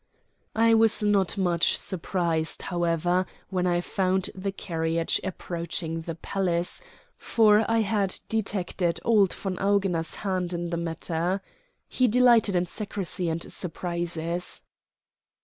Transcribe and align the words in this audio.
I 0.55 0.73
was 0.73 1.03
not 1.03 1.37
much 1.37 1.77
surprised, 1.77 2.63
however, 2.63 3.27
when 3.51 3.67
I 3.67 3.81
found 3.81 4.31
the 4.33 4.51
carriage 4.51 5.21
approaching 5.23 6.01
the 6.01 6.15
palace, 6.15 6.81
for 7.19 7.63
I 7.69 7.81
had 7.81 8.19
detected 8.27 8.99
old 9.05 9.31
von 9.31 9.57
Augener's 9.59 10.15
hand 10.15 10.53
in 10.55 10.71
the 10.71 10.77
matter. 10.77 11.39
He 11.87 12.07
delighted 12.07 12.55
in 12.55 12.65
secrecy 12.65 13.29
and 13.29 13.43
surprises. 13.53 14.63